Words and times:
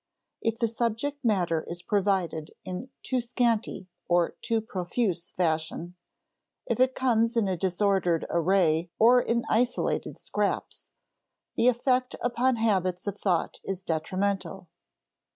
If 0.41 0.57
the 0.57 0.67
subject 0.67 1.23
matter 1.23 1.63
is 1.69 1.83
provided 1.83 2.55
in 2.65 2.89
too 3.03 3.21
scanty 3.21 3.87
or 4.07 4.31
too 4.41 4.59
profuse 4.59 5.31
fashion, 5.31 5.93
if 6.65 6.79
it 6.79 6.95
comes 6.95 7.37
in 7.37 7.45
disordered 7.59 8.25
array 8.31 8.89
or 8.97 9.21
in 9.21 9.45
isolated 9.47 10.17
scraps, 10.17 10.89
the 11.55 11.67
effect 11.67 12.15
upon 12.19 12.55
habits 12.55 13.05
of 13.05 13.19
thought 13.19 13.59
is 13.63 13.83
detrimental. 13.83 14.69